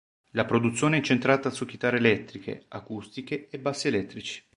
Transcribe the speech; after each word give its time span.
La 0.31 0.45
produzione 0.45 0.95
è 0.95 0.97
incentrata 0.97 1.51
su 1.51 1.63
chitarre 1.67 1.97
elettriche, 1.97 2.65
acustiche 2.69 3.49
e 3.49 3.59
bassi 3.59 3.85
elettrici. 3.87 4.43